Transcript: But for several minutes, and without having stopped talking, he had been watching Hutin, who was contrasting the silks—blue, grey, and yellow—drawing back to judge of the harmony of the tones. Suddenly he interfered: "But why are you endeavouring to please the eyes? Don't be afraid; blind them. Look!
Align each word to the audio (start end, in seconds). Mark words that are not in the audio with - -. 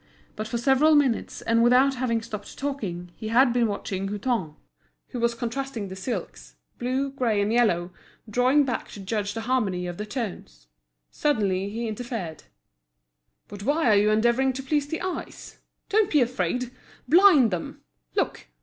But 0.35 0.47
for 0.47 0.57
several 0.57 0.95
minutes, 0.95 1.43
and 1.43 1.61
without 1.61 1.93
having 1.93 2.23
stopped 2.23 2.57
talking, 2.57 3.11
he 3.15 3.27
had 3.27 3.53
been 3.53 3.67
watching 3.67 4.07
Hutin, 4.07 4.55
who 5.09 5.19
was 5.19 5.35
contrasting 5.35 5.89
the 5.89 5.95
silks—blue, 5.95 7.11
grey, 7.11 7.39
and 7.39 7.53
yellow—drawing 7.53 8.63
back 8.65 8.87
to 8.93 8.99
judge 8.99 9.27
of 9.27 9.33
the 9.35 9.41
harmony 9.41 9.85
of 9.85 9.97
the 9.97 10.07
tones. 10.07 10.65
Suddenly 11.11 11.69
he 11.69 11.87
interfered: 11.87 12.45
"But 13.47 13.61
why 13.61 13.91
are 13.91 13.95
you 13.95 14.09
endeavouring 14.09 14.53
to 14.53 14.63
please 14.63 14.87
the 14.87 15.01
eyes? 15.01 15.59
Don't 15.87 16.09
be 16.09 16.21
afraid; 16.21 16.71
blind 17.07 17.51
them. 17.51 17.81
Look! 18.15 18.47